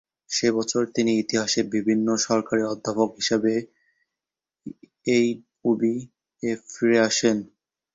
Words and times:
সে 0.31 0.47
বছর 0.57 0.81
তিনি 0.95 1.11
ইতিহাস 1.15 1.51
বিভাগে 1.71 1.95
সহকারী 2.17 2.63
অধ্যাপক 2.65 3.09
হিসেবে 3.19 3.53
এইউবি-এ 5.07 6.51
ফিরে 6.69 6.97
আসেন। 7.07 7.37